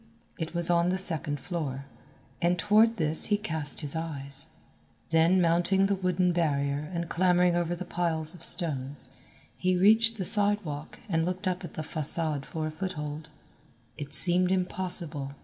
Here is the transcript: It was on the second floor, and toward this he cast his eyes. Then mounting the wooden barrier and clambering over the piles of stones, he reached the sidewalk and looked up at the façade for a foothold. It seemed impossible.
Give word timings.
It 0.39 0.55
was 0.55 0.71
on 0.71 0.89
the 0.89 0.97
second 0.97 1.39
floor, 1.39 1.85
and 2.41 2.57
toward 2.57 2.97
this 2.97 3.25
he 3.25 3.37
cast 3.37 3.81
his 3.81 3.95
eyes. 3.95 4.47
Then 5.11 5.39
mounting 5.39 5.85
the 5.85 5.93
wooden 5.93 6.31
barrier 6.31 6.89
and 6.91 7.07
clambering 7.07 7.55
over 7.55 7.75
the 7.75 7.85
piles 7.85 8.33
of 8.33 8.43
stones, 8.43 9.11
he 9.55 9.77
reached 9.77 10.17
the 10.17 10.25
sidewalk 10.25 10.97
and 11.07 11.23
looked 11.23 11.47
up 11.47 11.63
at 11.63 11.75
the 11.75 11.83
façade 11.83 12.45
for 12.45 12.65
a 12.65 12.71
foothold. 12.71 13.29
It 13.95 14.11
seemed 14.11 14.51
impossible. 14.51 15.35